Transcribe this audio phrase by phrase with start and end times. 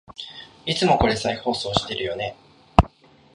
[0.65, 2.35] いつもこれ再放送してるよね